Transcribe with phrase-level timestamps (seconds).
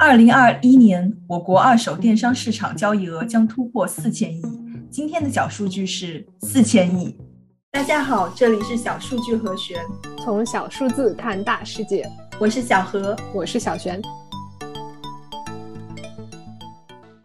[0.00, 4.42] 二零二一年，我国二手电商市场交易额将突破四千亿。
[4.88, 7.18] 今天的小数据是四千亿。
[7.72, 9.76] 大家好，这里是小数据和弦，
[10.22, 12.08] 从小数字看大世界。
[12.38, 14.00] 我是小何，我是小璇。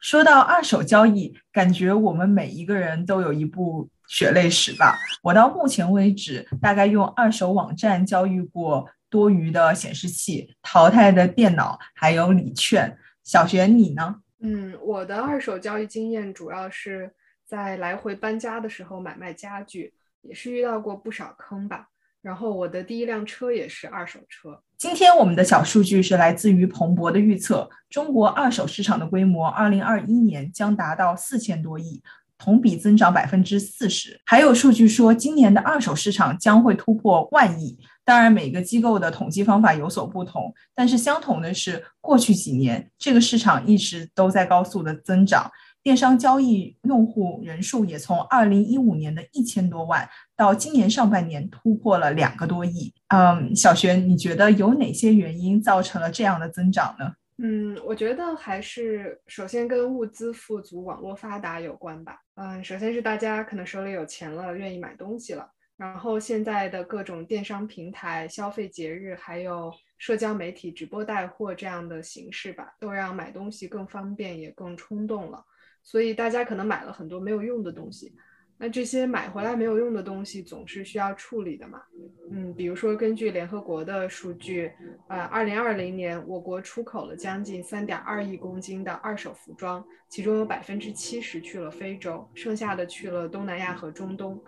[0.00, 4.98] 说到二手交易，感觉我们每一个人都有一部血泪史吧。
[5.22, 8.86] 我到目前为止，大概用二手网站交易过。
[9.14, 12.98] 多余的显示器、淘汰的电脑，还有礼券。
[13.22, 14.16] 小璇，你呢？
[14.40, 17.08] 嗯，我的二手交易经验主要是
[17.46, 21.86] 在来回搬家的时候买卖家具，也是遇到过不少坑吧。
[22.20, 24.60] 然后我的第一辆车也是二手车。
[24.76, 32.02] 今天我们的小数据是来自于彭博的预测，中国二手市场的规模，二零二一年将达到四千多亿。
[32.36, 37.78] 同比增长百分之四十，还有数据说今年的二手市场将会突破万亿。
[38.04, 45.50] 当然，每个机构的统计方法有所不同，但是相同的是，过去几年这个市场一直都在高速的增长，
[45.82, 50.06] 电商交易用户人数也从二零一五年的一千多万
[50.36, 52.92] 到今年上半年突破了两个多亿。
[53.08, 57.12] 嗯，小璇，你觉得有哪些原因造成了这样的增长呢？
[57.38, 62.18] 嗯，我觉得还是首先跟物资富足、网络发达有关吧。
[62.36, 65.48] 嗯，首先是大家可能手里有钱了，愿意买东西了。
[65.76, 75.44] 然后现在的各种电商平台、消费节日，还有社交媒体直播带货这样的形式吧，都让买东西更方便，也更冲动了。
[75.82, 78.14] 所以大家可能买了很多没有用的东西。
[78.56, 81.82] 那这些买回来没有用的东西总是需要处理的嘛？
[82.30, 84.70] 嗯，比如说根据联合国的数据，
[85.08, 94.40] 呃，二零二零年我国出口了将近三点二亿公斤的二手服装，其中有百分之七十去了非洲，剩下的去了东南亚和中东。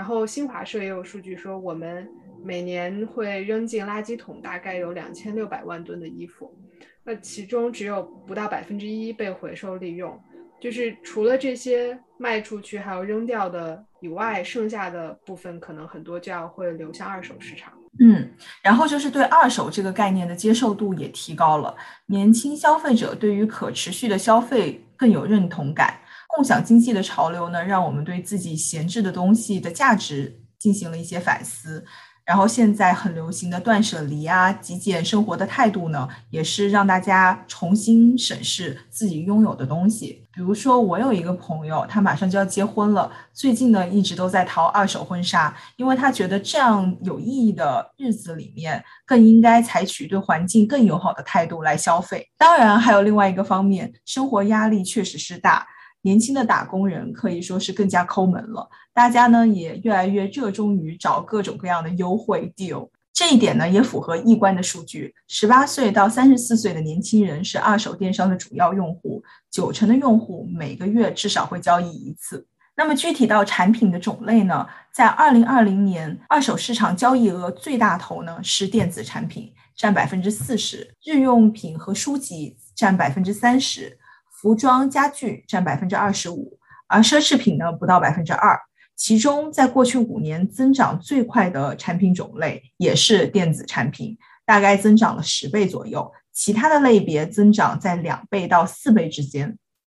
[0.00, 2.08] 然后新华社也有数据说，我们
[2.42, 6.56] 每年会扔进垃圾桶大概有两千六百万吨的衣服，
[7.04, 10.18] 那其中只有不到百分之一被回收利用。
[10.58, 17.70] 就是除了这些卖出去还有扔掉的以外，剩下的部分可能很多就要会流向二手市场。
[18.00, 18.26] 嗯，
[18.62, 26.00] 然后就是对二手这个概念的接受度也提高了，年轻消费者对于可持续的消费更有认同感，
[26.34, 31.84] 共享经济的潮流呢，让我们对自己闲置的东西的价值进行了一些反思。
[32.22, 40.24] 然后现在很流行的断舍离啊、极简生活的态度呢，也是让大家重新审视自己拥有的东西。
[40.32, 52.24] 比如说，我有一个朋友，他马上就要结婚了，最近呢一直都在淘二手婚纱，因为他觉得这样有意义的日子里面，更应该采取对环境更友好的态度来消费。
[52.38, 55.66] 当然，还有另外一个方面，生活压力确实是大。
[56.02, 62.88] 年轻的打工人可以说是更加抠门了，大家呢也越来越热衷于找各种各样的优惠 deal。
[63.12, 72.46] 这一点呢也符合易观的数据：十八岁到三十四岁的年轻人是二手电商的主要用户，九成的用户每个月至少会交易一次。
[72.76, 83.98] 那么具体到产品的种类呢，在二零二零年，二手市场交易额最大头呢是电子产品，占百分之四十，日用品和书籍占百分之三十。
[84.40, 88.58] 服装家具占百分之二十五，而奢侈品呢不到百分之二。
[88.96, 96.10] 其中，在过去五年增长最快的产品种类也是电子产品，大概增长了十倍左右。
[96.32, 99.58] 其他的类别增长在两倍到四倍之间。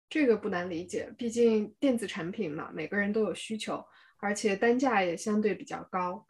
[0.09, 3.83] 这个不难理解，毕竟电子产品嘛，每个人都有需求，
[4.19, 6.25] 而且单价也相对比较高。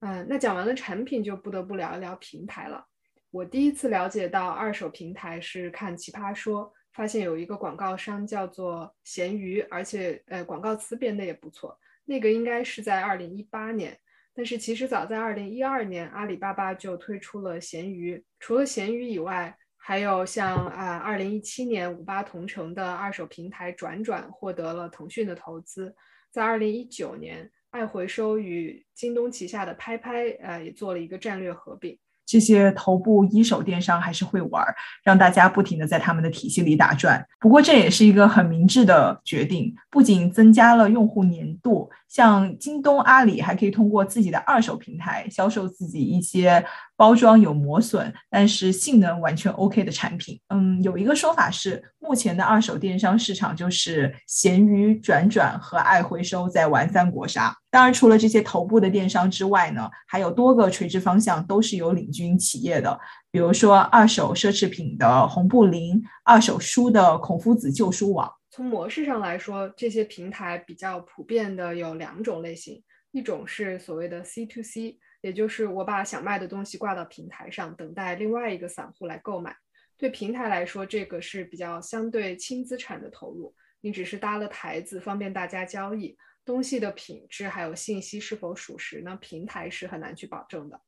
[0.00, 2.86] 嗯，那讲完了产品，就不得不聊一聊平台了。
[3.32, 6.72] 我第一次了解到二手平台是看奇葩说。
[6.96, 11.78] 发现有一个广告商叫做闲鱼，而且呃广告词编的也不错。
[12.06, 13.94] 那个应该是在二零一八年，
[14.34, 18.24] 但是其实早在二零一二年，阿里巴巴就推出了闲鱼。
[18.40, 25.94] 除了闲鱼以外，还有像啊二零一七年五八同城的二手平台转转获得了腾讯的投资。
[26.30, 31.98] 在二零一九年，爱回收与京东旗下的拍拍呃也做了一个战略合并。
[32.26, 34.64] 这些头部一手电商还是会玩，
[35.04, 37.24] 让大家不停的在他们的体系里打转。
[37.38, 46.64] 不过这也是一个很明智的决定，不仅增加了用户粘度，像京东、阿里还可以通过自己的二手平台销售自己一些。
[46.98, 50.40] 包装有磨损，但是性能完全 OK 的产品。
[50.48, 57.54] 嗯，有一个说法是，目前的二手电商市场就是闲鱼、转转和爱回收在玩三国杀。
[57.76, 62.98] 当然，除了这些头部的电商之外呢，还有多个垂直方向都是有领军企业的，
[63.30, 68.32] 比如说二手奢侈品的红布林，二手书的孔夫子旧书网。
[68.48, 72.82] 从模式上来说，这些平台比较普遍的有两种类型，
[73.12, 74.98] 一种是所谓的 C to C。
[75.20, 79.54] 也就是我把想卖的东西挂到平台上，等待另外一个散户来购买。
[79.98, 86.16] 对平台来说，这个是比较相对轻资产的投入，你只是搭了台子，方便大家交易。
[86.46, 89.18] 东西的品质还有信息是否属实呢？
[89.20, 90.80] 平台是很难去保证的。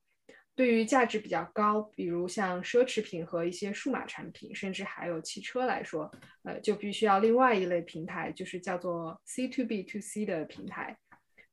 [0.54, 6.10] 对于价值比较高，比如像奢侈品和一些数码产品，甚至还有汽车来说，
[6.44, 10.96] 呃，就必须要另外一类平台，就是叫做 C to B to C 的平台。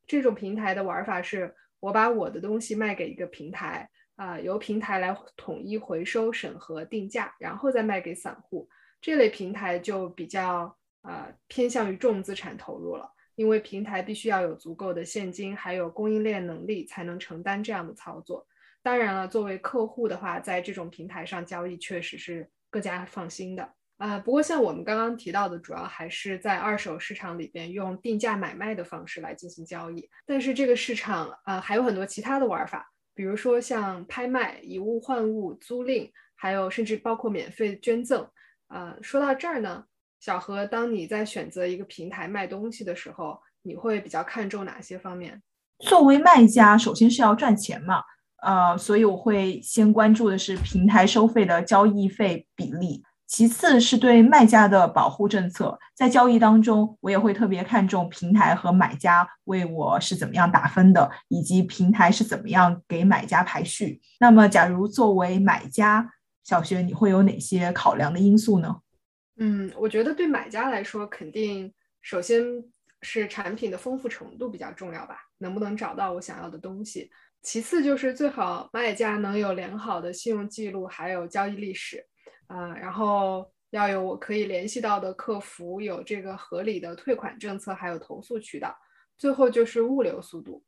[0.08, 8.70] 这种平台的玩法是，我把我的东西卖给一个平台，啊，由平台来统一回收、审核、定价，然后再卖给散户。
[9.02, 13.12] 这类平台就比较呃偏向于重资产投入了。
[13.36, 18.48] 因为平台必须要有足够的现金，还有供应链能力，才能承担这样的操作。
[18.82, 23.68] 当然了，作为客户的话，在这种平台上交易确实是更加放心的
[23.98, 24.20] 啊。
[24.20, 30.08] 不过，像我们刚刚提到的，主要还是在二手市场里边用定价买卖的方式来进行交易。
[30.26, 38.28] 但是这个市场啊，还有很多其他的玩法，比如说像拍卖、以物换物、租赁，还有甚至包括免费捐赠。
[38.68, 39.86] 啊，说到这儿呢。
[40.26, 45.40] 小何，当你在选择一个平台卖东西的时候，你会比较看重哪些方面？
[45.82, 48.02] 作为卖家，首先是要赚钱嘛，
[48.42, 55.78] 呃，所以我会先关注的是平台收费的交易费比例，其次是对卖家的保护政策。
[55.94, 64.02] 在交易当中，我也会特别看重平台和买家为我是怎么样打分的，以及平台是怎么样给买家排序。
[64.20, 66.10] 那么，假如作为买家，
[66.44, 68.78] 小学你会有哪些考量的因素呢？
[69.38, 72.44] 嗯，我觉得对买家来说，肯定首先
[73.02, 77.12] 是产品的丰富程度比较重要吧，能不能找到我想要的东西。
[77.42, 82.04] 其次就是最好卖家能有良好的信用记录，还有交易历史，
[82.48, 88.76] 啊，然后要有我可以联系到的客服，有这个合理的退款政策，还有投诉渠道。
[89.18, 90.64] 最后就是物流速度，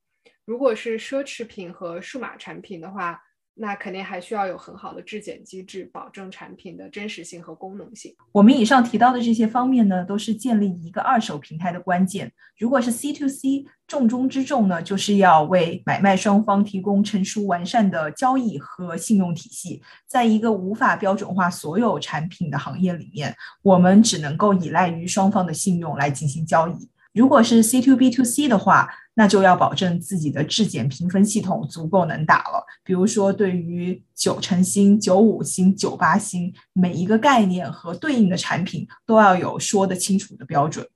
[0.46, 3.22] 如果是奢侈品和数码产品的话。
[3.60, 8.16] 那肯定还需要有很好的质检机制，保证产品的真实性和功能性。
[8.32, 12.32] 我们以上提到的这些方面呢，都是建立一个二手平台的关键。
[12.60, 19.82] 如果是 C to C，重中之重呢，就是要为买卖双方提供成熟完善的交易和信用体系。
[20.06, 26.90] 在一个无法标准化所有产品的行业里面，我们只能够依赖于双方的信用来进行交易。
[27.18, 32.64] 如果是 C to B to C 的话，那就要保证自己的质检评分系统足够能打了。
[32.84, 40.88] 比如说，对于九成新、九五新、九八新，每一个概念和对应的产品都要有说得清楚的标准。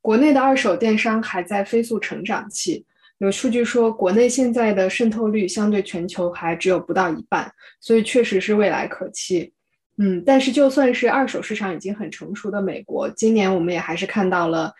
[0.00, 2.84] 国内的二手电商还在飞速成长期，
[3.18, 7.48] 有数据说，国内现在的渗透率相对全球还只有不到一半，
[7.80, 9.52] 所以确实是未来可期。
[9.98, 14.72] 嗯，但是就算是二手市场已经很成熟的美国，今年我们也还是看到了。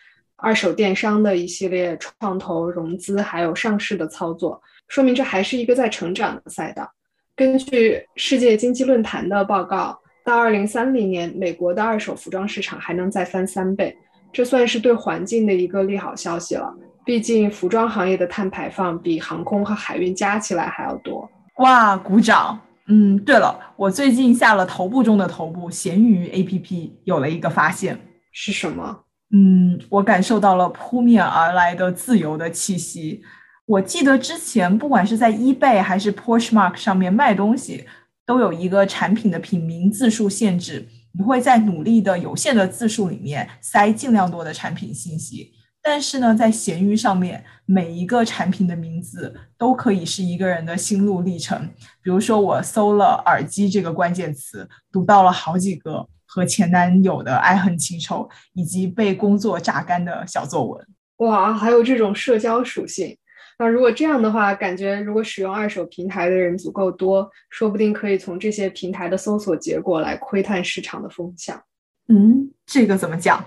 [0.43, 6.85] 二手电商的一系列创投融资还有上市的操作，说明这还是一个在成长的赛道。
[7.33, 13.95] 根据世界经济论坛的报告，到二零三零年，美国的二手服装市场还能再翻三倍，
[14.33, 16.75] 这算是对环境的一个利好消息了。
[17.05, 21.29] 毕竟服装行业的碳排放比航空和海运加起来还要多。
[21.59, 22.59] 哇，鼓掌！
[22.89, 27.97] 嗯，对了，我最近下了头部中的头部闲鱼 APP，有了一个发现，
[28.33, 29.05] 是什么？
[29.35, 33.23] 嗯，我感受到了扑面而来的自由的气息。
[33.65, 37.85] 我记得之前不管是在 eBay 还是 Poshmark 上面卖东西，
[38.27, 45.51] 都有一个产品的品名字数限制，你会在努力的有限的字数里面塞尽量多的产品信息。
[45.81, 51.67] 但是呢，在闲鱼上面，每一个产品的名字都可以是一个人的心路历程。
[52.03, 56.07] 比如说，我搜了耳机这个关键词，读到了好几个。
[56.33, 60.87] 和前男友的爱恨情仇，以及被工作榨干的小作文，
[61.17, 63.15] 哇，还有这种社交属性。
[63.59, 71.61] 那如果这样的话，感觉如果使用二手平台的人足够多，说不定可以从这些平台的搜索结果来窥探市场的风向。
[72.07, 73.45] 嗯，这个怎么讲？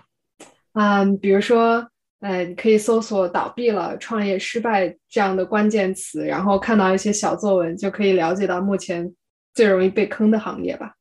[0.75, 1.85] 嗯，比如说，
[2.21, 9.13] 呃，你可以搜索“倒闭了”“创业失败”这样的关键词，然后看到一些小作文，就可以了解到目前
[9.55, 10.96] 最容易被坑的行业吧。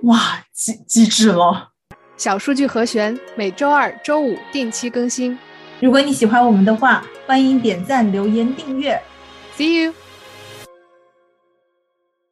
[0.00, 1.70] 哇，机机智了！
[2.16, 5.38] 小数据和弦每周二、周五定期更新。
[5.80, 9.00] 如果你喜欢我们的话，欢迎点赞、留言、订阅。
[9.56, 9.94] See you。